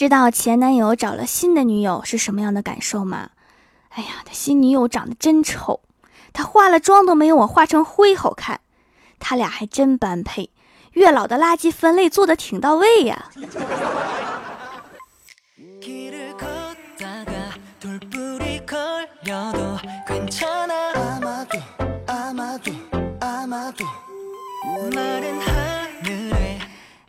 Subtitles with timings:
[0.00, 3.32] 知道前男友找了新的女友是什么样的感受吗？
[3.90, 5.82] 哎呀，他新女友长得真丑，
[6.32, 8.62] 他化了妆都没有我化成灰好看。
[9.18, 10.48] 他俩还真般配，
[10.92, 13.26] 月老的垃圾分类做的挺到位呀。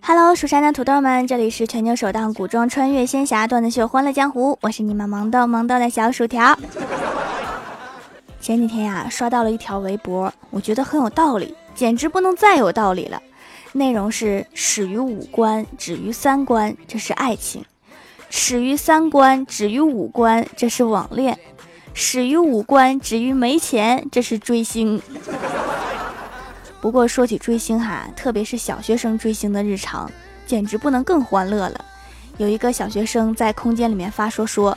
[0.04, 6.58] Hello，蜀山的土豆们，这里是全球首档古装穿越仙侠段子秀《欢乐江湖》，我是你们萌豆萌豆的小薯条。
[8.42, 13.22] 前几天呀，刷到了一条微博，我觉得很有道理，简直不能再有道理了。
[13.74, 17.62] 内容是：始于五官，止于三观，这是爱情；
[18.30, 21.36] 始于三观，止于五官，这是网恋；
[21.94, 25.00] 始于五官，止于没钱，这是追星。
[26.82, 30.12] 不过说起追星哈，特别是小学生追星的日常，
[30.48, 31.86] 简直不能更欢乐了。
[32.38, 34.76] 有一个小学生在空间里面发说说，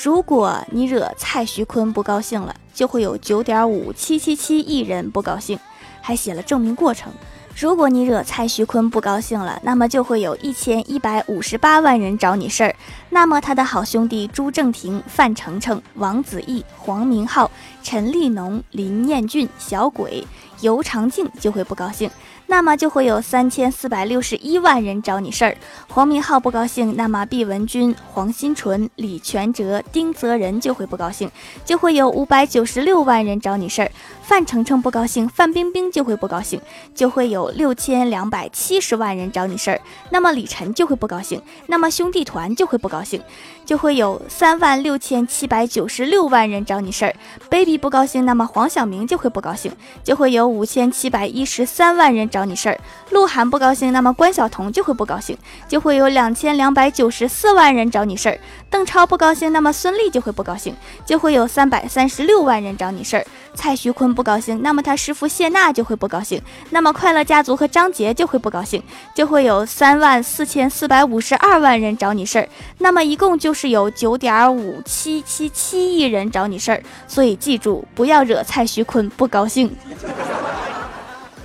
[0.00, 5.58] 如果你惹蔡徐坤不高兴了，就会有九点五七七七亿人不高兴，
[6.00, 7.12] 还写了证明过程。
[7.56, 12.74] 如果你惹蔡徐坤不高兴了，那么就会有一千一百五十八万人找你事儿。
[13.10, 17.50] 那么他的好兄弟朱正廷、范丞丞、王子异、黄明昊、
[17.82, 20.26] 陈立农、林彦俊、小鬼。
[20.60, 22.10] 尤长靖就会不高兴，
[22.50, 25.56] 那么就会有三千四百六十一万人找你事儿。
[25.88, 31.30] 黄明昊不高兴，那么毕文君、黄新纯、李全哲、丁泽仁就会不高兴，
[31.64, 33.90] 就会有五百九十六万人找你事儿。
[34.22, 36.60] 范丞丞不高兴，范冰冰就会不高兴，
[36.92, 39.80] 就会有六千两百七十万人找你事儿。
[40.10, 43.22] 那么李晨就会不高兴，那么兄弟团就会不高兴，
[43.70, 47.14] 就会有三万六千七百九十六万人找你事儿。
[47.48, 49.70] baby 不高兴，那么黄晓明就会不高兴，
[50.02, 50.44] 就会有。
[50.44, 58.40] 五千七百一十三万人找你事儿，鹿晗不高兴，那么关晓彤就会不高兴，就会有两千两百九十四万人找你事儿。
[58.68, 60.74] 邓超不高兴，那么孙俪就会不高兴，
[61.06, 63.24] 就会有三百三十六万人找你事儿。
[63.54, 66.40] 蔡徐坤不高兴，那么他师傅谢娜就会不高兴，
[66.70, 68.82] 那么快乐家族和张杰就会不高兴，
[69.14, 72.48] 就会有三万四千四百五十二万人找你事儿。
[72.78, 76.82] 那么一共就是有九点五七七七亿人找你事儿。
[77.06, 79.76] 所以记住，不要惹蔡徐坤不高兴。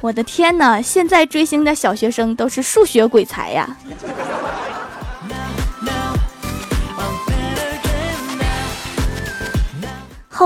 [0.01, 0.79] 我的天哪！
[0.79, 3.75] 现在追星的小学生都是数学鬼才呀。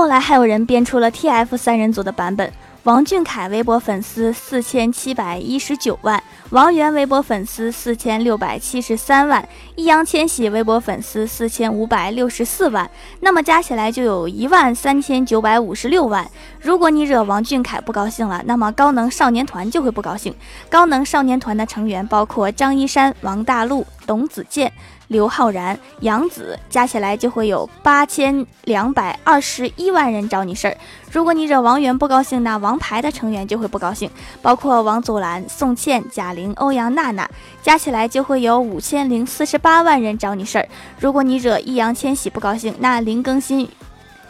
[0.00, 2.50] 后来还有人编出了 TF 三人组的版本。
[2.84, 9.46] 王俊凯微博粉丝四千七百一十九万，王源微博粉丝四千六百七十三万，
[9.76, 12.90] 易烊千玺微博粉丝四千五百六十四万，
[13.20, 16.26] 那么加起来就有一万三千九百五十六万。
[16.62, 20.34] 如果你惹王俊凯不高兴了，那么高能少年团就会不高兴。
[20.70, 24.72] 高能少年团的成员包括张一山、王大陆、董子健。
[25.10, 30.76] 刘昊然、杨紫加起来就会有八千两百二十一万人找你事儿。
[31.10, 34.08] 如果你惹王源不高兴，那王牌的成员就会不高兴，
[34.40, 37.28] 包括王祖蓝、宋茜、贾玲、欧阳娜娜，
[37.60, 40.68] 加起来就会有五千零四十八万人找你事儿。
[41.00, 43.68] 如果你惹易烊千玺不高兴，那林更新。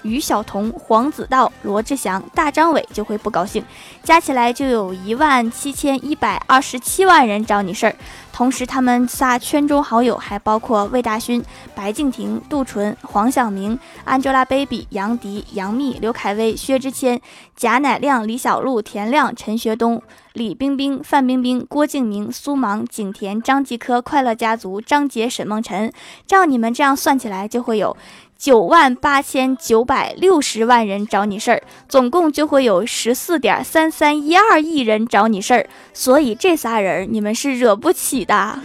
[0.02, 3.64] 于晓彤、黄子韬、罗志祥、大张伟就会不高兴，
[4.02, 7.94] 加起来就有一万七千一百二十七万人找你事儿。
[8.32, 11.44] 同时，他们仨圈中好友还包括魏大勋、
[11.74, 17.20] 白敬亭、杜淳、黄晓明、Angelababy、杨迪、杨幂、刘恺威、薛之谦、
[17.54, 20.00] 贾乃亮、李小璐、田亮、陈学冬、
[20.32, 25.92] 李冰冰、范冰冰、郭敬明、苏芒、景甜、张继科、快乐家族、张杰、沈梦辰。
[26.26, 27.94] 照你们这样算起来，就会有。
[28.40, 38.58] 九万八千九百六十万人找你事儿，总共就会有十四点三三一二亿人找你事儿，所以这仨人你们是惹不起的。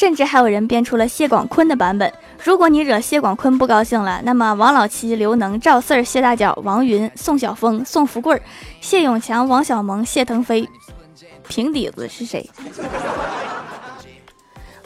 [0.00, 2.10] 甚至还有人编出了谢广坤的版本。
[2.42, 8.40] 如果你惹谢广坤不高兴了，那么王老七、刘能、赵四儿、谢大脚、王云、宋晓峰、宋福贵、
[8.80, 10.66] 谢永强、王小蒙、谢腾飞，
[11.48, 12.48] 平底子是谁？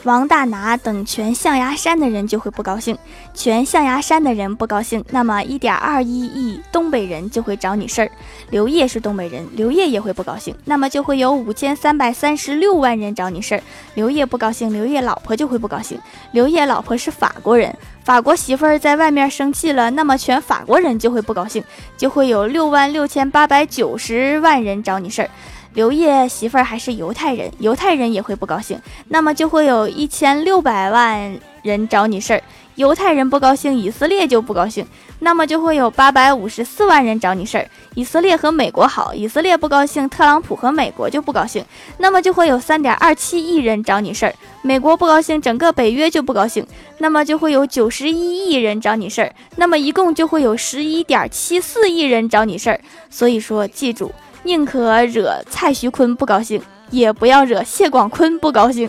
[0.05, 2.95] 王大拿等全象牙山的人就会不高兴，
[3.33, 8.11] 全象牙山的人不高兴，那么一点二一亿东北人就会找你事儿。
[8.51, 13.63] 刘烨是东北人，刘烨也会不高兴，那么就会有五千三百三十六万人找你事儿。
[13.95, 15.99] 刘烨不高兴，刘烨老婆就会不高兴。
[16.31, 21.63] 刘烨老婆是法国人，法国媳妇儿在外面生气了，那么全法国人就会不高兴，
[21.97, 25.29] 就会有六万六千八百九十万人找你事儿。
[25.75, 28.79] 刘烨媳妇儿还是犹太人，犹太人也会不高兴，
[29.09, 32.41] 那么就会有一千六百万人找你事儿，
[32.75, 34.87] 犹太人不高兴，以色列就不高兴，
[35.19, 37.69] 那么就会有八百五十四万人找你事儿。
[37.93, 41.63] 以色列和美国好，以色列不高兴，特朗普和美国就不高兴，
[41.97, 44.33] 那么就会有三点二七亿人找你事儿。
[44.61, 46.65] 美国不高兴，整个北约就不高兴，
[46.99, 52.79] 那么就会有九十一亿人找你事儿，那么一共就会有十一点七四亿人找你事儿。
[53.09, 54.13] 所以说，记住，
[54.45, 56.61] 宁可惹蔡徐坤不高兴。
[56.91, 58.87] 也不要惹谢广坤不高兴。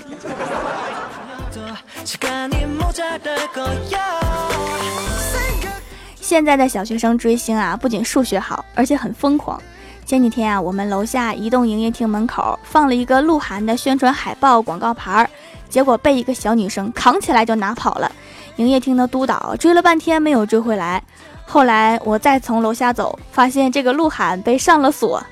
[6.20, 9.60] 现在的小学生追星啊，不仅数学好，而且很疯狂。
[10.04, 15.30] 前几天啊，我们楼下移动营业厅门口放了一个鹿晗的宣传海报广告牌儿，
[15.70, 18.12] 结果被一个小女生扛起来就拿跑了。
[18.56, 21.02] 营业厅的督导追了半天没有追回来。
[21.48, 25.22] 后来我再从楼下走，发现这个鹿晗被上了锁。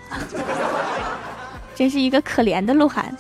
[1.75, 3.15] 真是一个可怜的鹿晗。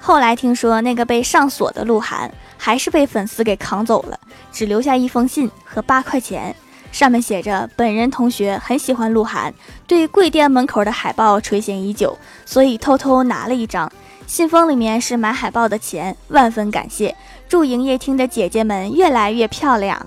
[0.00, 4.18] 后来听说那个被上锁的鹿晗，还是被粉丝给扛走了，
[4.52, 6.54] 只留下一封信和八块钱，
[6.90, 9.52] 上面写着：“本人同学很喜欢鹿晗，
[9.86, 13.90] 对贵店门口的海报垂涎已久，所以偷偷拿了一张。
[14.26, 17.14] 信封里面是买海报的钱，万分感谢，
[17.48, 20.06] 祝营业厅的姐姐们越来越漂亮。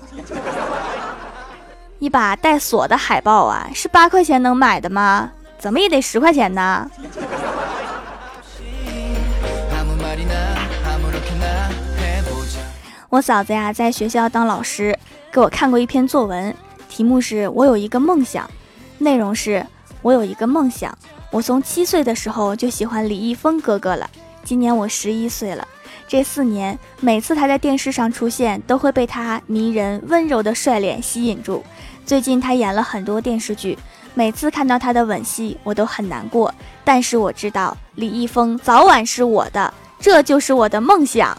[1.98, 5.30] 一把带锁的海报啊，是八块钱能买的吗？
[5.58, 6.90] 怎么也得十块钱呢。
[13.08, 14.98] 我嫂子呀，在学校当老师，
[15.32, 16.54] 给我看过一篇作文，
[16.88, 18.50] 题目是我有一个梦想，
[18.98, 19.64] 内容是
[20.02, 20.96] 我有一个梦想，
[21.30, 24.08] 我从七岁的时候就喜欢李易峰哥哥了，
[24.44, 25.66] 今年我十一岁了。
[26.08, 31.64] 这四年，每次他在电视上出现，都会被他迷人温柔的帅脸吸引住。
[32.04, 33.76] 最近他演了很多电视剧，
[34.14, 36.54] 每次看到他的吻戏，我都很难过。
[36.84, 41.36] 但是我知道李易峰早晚是我的，这就是我的梦想。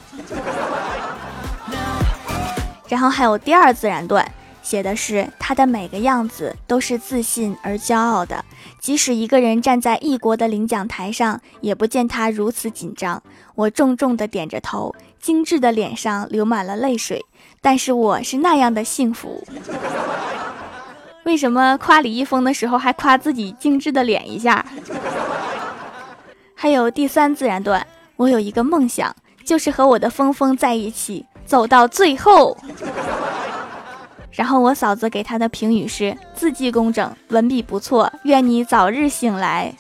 [2.90, 4.30] 然后还有第二自然段。
[4.68, 8.44] 写的是他的每个样子都是自信而骄傲的，
[8.82, 13.24] 即使一个人站在异国的领奖台上，也不见他如此紧张。
[13.56, 17.26] 我重重的点着头，精致的脸上流满了泪水，
[17.62, 19.42] 但是我是那样的幸福。
[21.24, 24.66] 为什么夸李易峰的时候还夸自己精致的脸一下？
[26.54, 27.88] 还有第三自然段，
[28.18, 29.16] 我有一个梦想，
[29.46, 32.58] 就是和我的峰峰在一起，走到最后。
[34.38, 39.74] 然后我嫂子给他的评语是字迹工整，文笔不错，愿你早日醒来。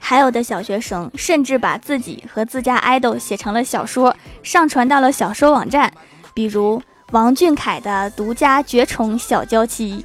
[0.00, 5.92] 还有的小学生甚至把自己和自家爱豆写成了小说，上传到了小说网站，
[6.34, 6.82] 比如
[7.12, 10.04] 王俊凯的独家绝宠小娇妻，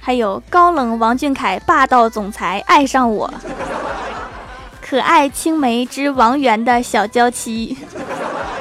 [0.00, 3.30] 还有高冷王俊凯霸道总裁爱上我。
[4.88, 7.76] 可爱青梅之王源的小娇妻，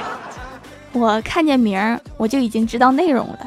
[0.91, 3.39] 我看见名儿我就已经知道内容了。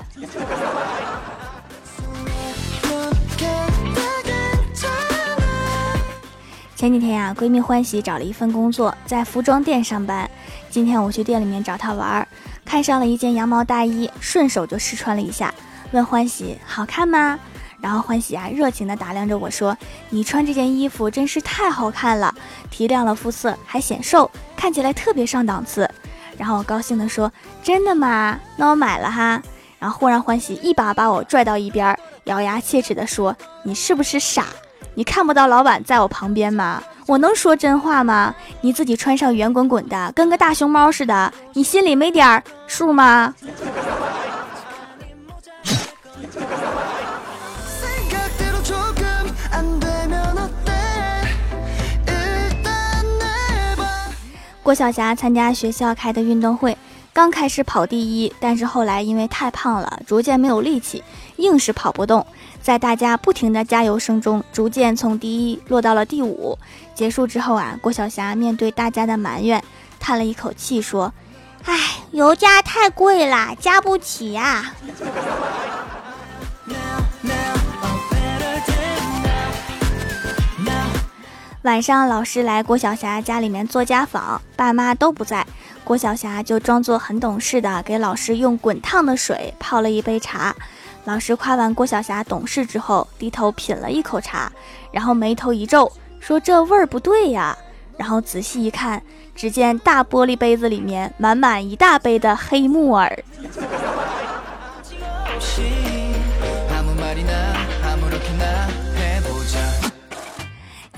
[6.76, 10.30] 前几天呀，闺蜜欢喜找了一份工作，在服装店上班。
[10.70, 12.26] 今天我去店里面找她玩，
[12.64, 15.52] 看上了一件羊毛大衣，顺手就试穿了一下，
[15.90, 17.40] 问欢喜好看吗？
[17.80, 19.76] 然后欢喜啊，热情地打量着我说
[20.10, 22.34] ：“你穿这件衣服真是太好看了，
[22.70, 25.88] 提亮了肤色，还显瘦，看起来特别上档次。”
[26.36, 27.30] 然后我高兴地说
[27.62, 28.38] ：“真的吗？
[28.56, 29.40] 那我买了哈。”
[29.78, 34.46] 然后忽然欢喜一把把我拽到一边，咬牙切齿地说：“你是不是傻？
[34.94, 36.82] 你看不到老板在我旁边吗？
[37.06, 38.34] 我能说真话吗？
[38.60, 43.32] 你自己穿上圆滚滚的，跟个大熊猫似的，你心里没点数吗？”
[54.68, 56.76] 郭晓霞参加学校开的运动会，
[57.14, 61.02] 刚开始跑第一，但是后来因为太胖了，逐渐没有力气，
[61.36, 62.26] 硬是跑不动。
[62.60, 66.58] 在大家不停的加油声中，逐渐从第一落到了第五。
[66.94, 69.64] 结束之后啊，郭晓霞面对大家的埋怨，
[69.98, 71.10] 叹了一口气说
[71.64, 71.74] ：“唉，
[72.10, 74.74] 油价太贵了，加不起呀。”
[81.68, 85.46] 晚上，老师来郭晓霞家里面做家访，爸妈都不在，
[85.84, 90.56] 郭晓霞就装作很懂事的给老师用滚烫的水泡了一杯茶。
[91.04, 94.50] 老师夸完郭晓霞懂事之后，低头品了一口茶，
[94.90, 97.54] 然后眉头一皱，说：“这味儿不对呀。”
[97.98, 99.02] 然后仔细一看，
[99.34, 103.22] 只见大玻璃杯子里面满满一大杯的黑木耳。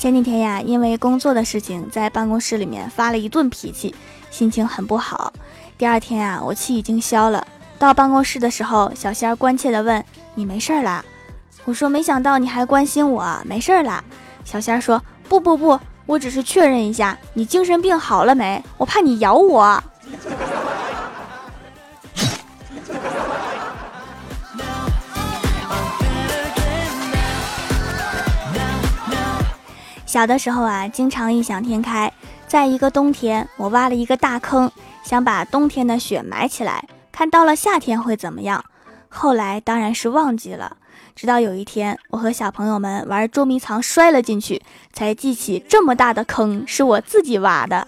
[0.01, 3.95] 前几天呀，因为工作的事情，在办公室里面发了一顿脾气，
[4.31, 5.31] 心情很不好。
[5.77, 7.47] 第二天啊，我气已经消了。
[7.79, 10.03] 到办公室的时候，小仙儿关切地问
[10.35, 11.05] ：“你没事啦？”
[11.67, 14.03] 我说：“没想到你还关心我，没事啦。”
[14.43, 18.65] 小仙儿说：“不不不，我只是确认一下，你精神病好了没？
[18.79, 19.85] 我怕你咬我。”
[30.11, 32.13] 小的时候啊，经常异想天开。
[32.49, 34.69] 在一个冬天，我挖了一个大坑，
[35.05, 38.65] 想把冬天的雪埋起来，看到了夏天会怎么样。
[39.09, 40.79] 后来当然是忘记了，
[41.15, 44.61] 直到有一天，我和小朋友们玩捉迷藏，摔了进去，
[44.93, 47.87] 才记起这么大的坑是我自己挖的。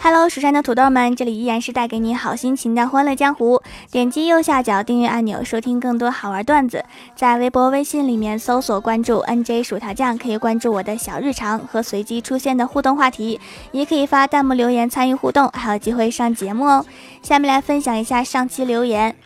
[0.00, 3.60] Hello，蜀山的土豆们，这里依然是带给你好心情的欢乐江湖。
[3.90, 6.84] 点击右下角订阅按钮，收听更多好玩段子。
[7.16, 13.40] 在微博、微信里面搜索关注 NJ 薯条酱，可以关注我的小日常和随机出现的互动话题，
[13.72, 16.86] 也可以发弹幕留言参与互动，还有机会上节目哦。
[17.20, 19.16] 下面来分享一下上期留言。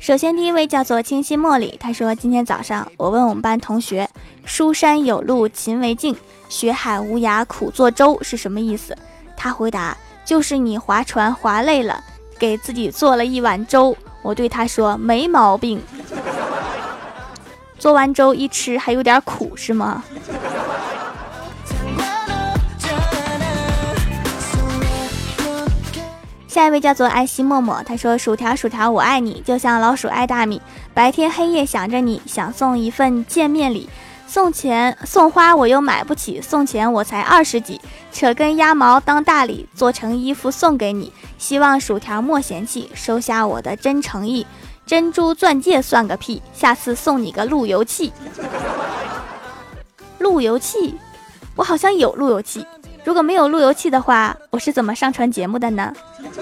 [0.00, 4.10] 首先，第一位叫做清新茉莉，他说：“今天早上我问我们班同学
[4.44, 6.14] ，‘书山有路勤为径，
[6.48, 8.94] 学海无涯苦作舟’是什么意思？”
[9.36, 12.02] 他回答：“就是你划船划累了，
[12.38, 15.82] 给自己做了一碗粥。”我对他说：“没毛病。”
[17.78, 20.02] 做完粥一吃还有点苦，是吗？
[26.48, 30.62] 下一位叫做爱惜默默，他说：“薯条薯条，我爱你，就像老鼠爱大米，
[30.94, 33.90] 白天黑夜想着你，想送一份见面礼。”
[34.34, 41.12] 送钱送花我又买不起，送钱我才二十几，扯根鸭毛当大礼，做成衣服送给你。
[41.38, 44.44] 希望薯条莫嫌弃，收下我的真诚意。
[44.84, 48.12] 珍珠钻戒算个屁，下次送你个路由器。
[50.18, 50.96] 路由器，
[51.54, 52.66] 我好像有路由器。
[53.04, 55.92] 如果没有路由器的话，我是怎么上传节目的呢？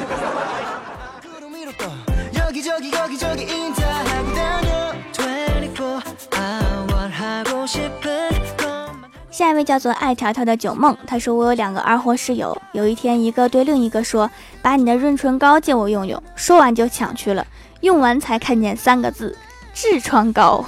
[9.42, 14.30] 下一位叫做爱条条的九梦，他说我有两个二货室友，有一天一个对另一个说
[14.62, 17.44] ：“把你的润唇膏借我用用。”说完就抢去了，
[17.80, 19.36] 用完才看见三个字：
[19.74, 20.64] 痔疮膏，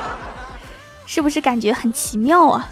[1.06, 2.68] 是不是感觉很奇妙啊？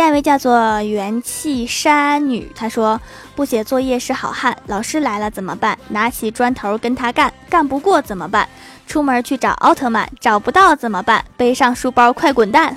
[0.00, 2.98] 下一位叫做元气山女，她说
[3.34, 5.76] 不写作业是好汉，老师来了怎么办？
[5.88, 8.48] 拿起砖头跟他干，干不过怎么办？
[8.86, 11.22] 出门去找奥特曼，找不到怎么办？
[11.36, 12.74] 背上书包快滚蛋！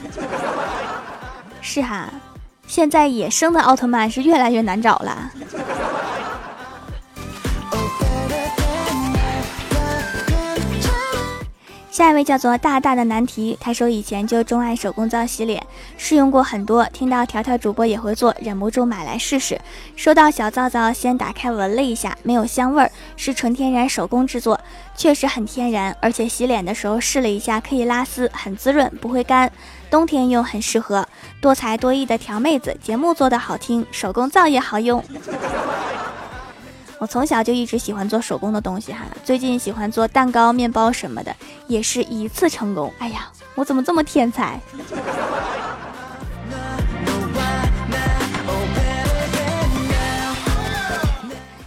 [1.62, 2.10] 是哈，
[2.68, 5.32] 现在野生的奥特曼是越来越难找了。
[11.93, 15.63] 下一位叫做大大的难题，他说以前就钟爱手工皂洗脸，
[15.95, 19.62] 试用过很多，听到条条主播也会做，忍不住买来试试。
[19.95, 24.59] 收到小皂皂，先打开闻了一下，没有香味儿，是纯天然手工制作，
[24.95, 29.51] 确实很天然，而且洗脸的时候试了一下，可以拉丝，很滋润，不会干，
[29.91, 31.07] 冬天用很适合。
[31.39, 35.03] 多才多艺的条妹子，节目做的好听，手工皂也好用。
[37.03, 41.36] 我从小就一直喜欢做手工的东西哈，最近喜欢做蛋糕、面包什么的，
[41.67, 42.89] 也是一次成功。
[42.98, 44.57] 哎呀，我怎么这么天才？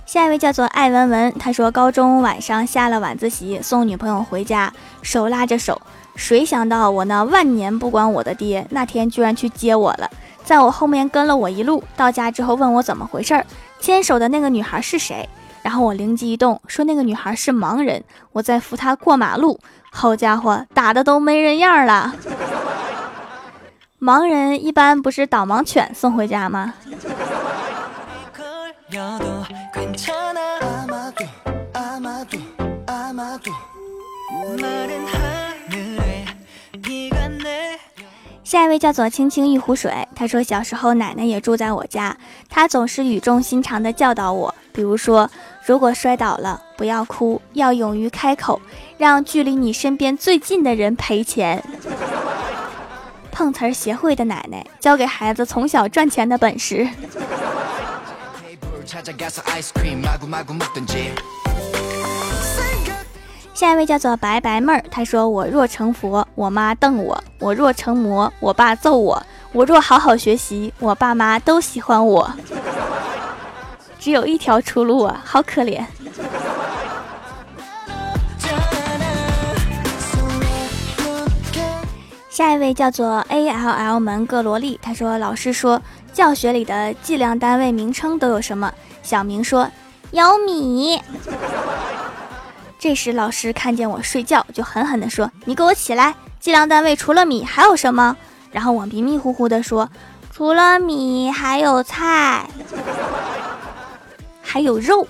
[0.07, 5.79] 下一位叫做艾文文，他说高中晚上下了晚自习，送女朋友回家，手拉着手，
[6.15, 10.11] 谁想到我那万年不管我的爹，那天居然去接我了，
[10.47, 13.45] 在我后面跟了我一路，到家之后问我怎么回事儿。
[13.81, 15.29] 牵手的那个女孩是谁？
[15.63, 19.59] 然后我灵机一动，说那个女孩是盲人，我在扶她过马路。
[19.91, 22.15] 好家伙，打的都没人样了。
[23.99, 26.75] 盲人一般不是导盲犬送回家吗？
[38.47, 42.17] 下一位叫做青青一壶水，他说小时候奶奶也住在我家，
[42.49, 45.29] 她总是语重心长的教导我，比如说
[45.65, 48.63] 如果摔倒了不要哭，要勇于开口，
[48.99, 51.61] 让距离你身边最近的人赔钱。
[53.33, 56.89] 碰瓷儿协会的奶奶教给孩子从小赚钱的本事。
[63.57, 69.19] 下一位叫做白白妹儿，她说：“我若成佛，我妈瞪我；我若成魔，我爸揍我；
[69.53, 72.31] 我若好好学习，我爸妈都喜欢我。
[73.99, 75.83] 只有一条出路啊，好可怜。
[82.29, 85.81] 下一位叫做 A L L 门各萝莉，他说：“老师说
[86.13, 88.71] 教学里的计量单位名称都有什么？”
[89.03, 89.67] 小明说
[90.13, 91.01] ：“有米。”
[92.79, 96.15] 这时老师看见我睡觉，就狠狠地说：“你给我起来！
[96.39, 98.17] 计量单位除了米还有什么？”
[98.53, 99.89] 然后我迷迷糊糊的说
[100.33, 102.49] ：“除了米还有菜，
[104.43, 105.07] 还有肉。”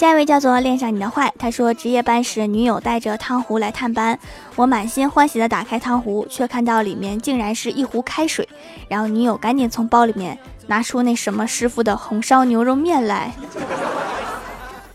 [0.00, 4.18] 下一位叫做恋上你的坏，他说值夜班时女友带着汤壶来探班，
[4.56, 8.48] 我满心欢喜的打开汤壶，却看到里面竟然是一壶开水，
[8.88, 10.38] 然后女友赶紧从包里面
[10.68, 13.30] 拿出那什么师傅的红烧牛肉面来，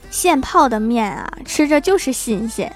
[0.10, 2.76] 现泡的面啊，吃着就是新鲜。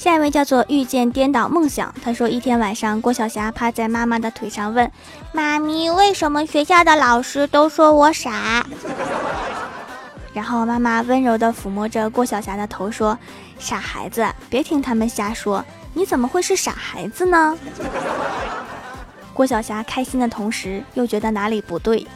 [0.00, 4.90] 下一位叫做遇见颠倒梦想，他说一天晚上，郭晓霞趴在妈妈的腿上问
[5.30, 8.64] 妈咪：“为什么学校的老师都说我傻？”
[10.32, 13.18] 然后妈妈温柔地抚摸着郭晓霞的头说
[13.60, 17.58] ：“傻孩子，别听他们瞎说，你怎么会是傻孩子呢？”
[19.34, 22.06] 郭晓霞开心的同时又觉得哪里不对。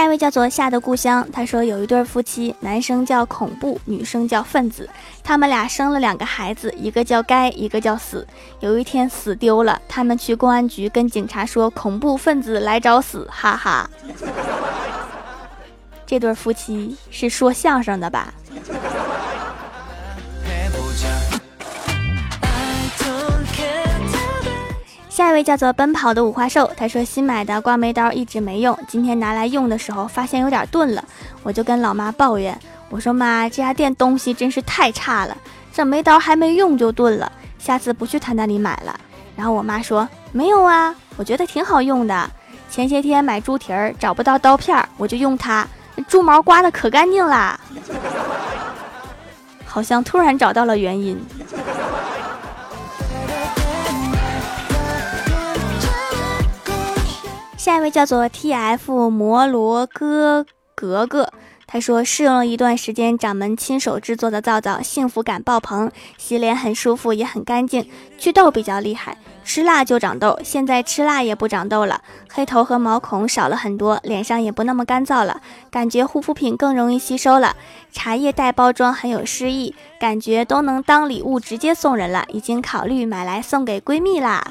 [0.00, 4.88] 下一位叫做夏的故乡，他说有一对夫妻，男生叫恐怖，女生叫分子，
[5.22, 8.26] 他们俩生了两个孩子，一个叫该，一个叫死。
[8.60, 13.90] 有一天死丢了，他们去公安局跟警察说恐怖分子来找死，哈哈。
[16.06, 18.32] 这对夫妻是说相声的吧？
[25.10, 31.04] 下一位叫做奔跑的五花兽，他说新买的刮眉刀一直没用，今天拿来用的时候发现有点钝了，
[31.42, 32.56] 我就跟老妈抱怨，
[32.88, 35.36] 我说妈，这家店东西真是太差了，
[35.72, 38.98] 这眉刀还没用就钝了，下次不去他那里买了。
[39.36, 42.30] 然后我妈说没有啊，我觉得挺好用的，
[42.70, 45.66] 前些天买猪蹄儿找不到刀片儿，我就用它，
[46.06, 47.58] 猪毛刮的可干净啦，
[49.66, 51.20] 好像突然找到了原因。
[57.60, 61.30] 下一位叫做 T F 摩罗哥格格，
[61.66, 72.00] 他说试用了一段时间掌门亲手制作的皂皂，幸福感爆棚，洗脸很舒服，也很干净，祛痘比较厉害，吃辣就长痘，现在吃辣也不长痘了，
[72.32, 77.54] 黑头和毛孔少了很多，脸上也不那么干燥了，感觉护肤品更容易吸收了，
[77.92, 84.50] 茶叶袋包装很有诗意，感觉都能当礼物直接送人了，已经考虑买来送给闺蜜啦。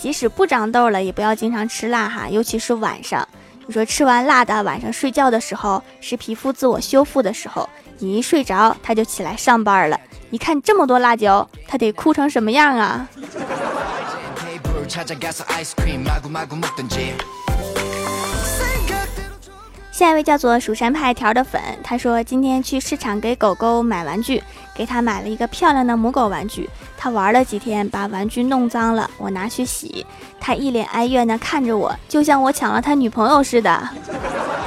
[0.00, 3.26] 即使不长痘了，也不要经常吃辣哈，尤其是晚上。
[3.66, 10.00] 你说吃完辣的，晚上睡觉的时候是皮肤自我修复的时候，你一睡着，他就起来上班了。
[10.30, 13.06] 你看这么多辣椒，他得哭成什么样啊？
[20.00, 24.42] 下一位叫做蜀山派条的粉，他说今天去市场给狗狗买玩具，
[24.74, 26.70] 给他买了一个漂亮的母狗玩具。
[26.96, 30.06] 他玩了几天，把玩具弄脏了，我拿去洗，
[30.40, 33.90] 他一脸哀怨的看着我，就像我抢了他女朋友似的。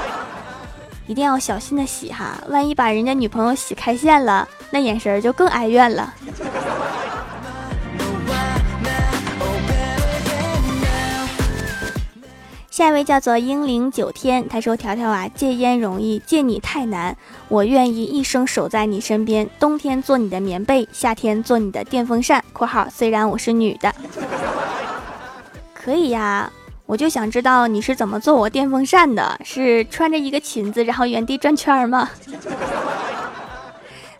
[1.08, 6.14] 一定要小心的洗哈，万一把人家女朋友洗开线了，那眼神就更哀怨了。
[12.74, 17.16] 下一位叫做英灵九天，他说：“条条啊，戒烟容易，戒你太难。
[17.48, 22.44] 我愿意一生守在你身边，冬天做你的棉被，夏天做你的电风扇。
[22.52, 23.94] ”（括号虽然我是女的，
[25.72, 26.52] 可以呀，
[26.88, 32.10] 我就想知道你是怎么做我电风扇的，是穿着一个裙子然后原地转圈吗？）